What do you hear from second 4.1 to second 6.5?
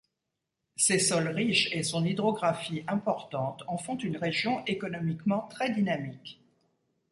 région économiquement très dynamique.